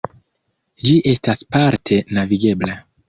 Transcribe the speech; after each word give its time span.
Ĝi 0.87 0.95
estas 1.13 1.43
parte 1.57 1.99
navigebla. 2.19 2.81